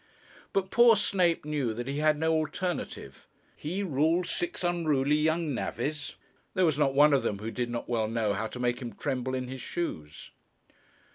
[0.51, 3.27] But poor Snape knew that he had no alternative.
[3.55, 6.15] He rule six unruly young navvies!
[6.55, 8.93] There was not one of them who did not well know how to make him
[8.95, 10.31] tremble in his shoes.